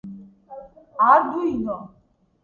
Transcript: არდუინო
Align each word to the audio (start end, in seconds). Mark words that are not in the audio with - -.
არდუინო 1.09 1.77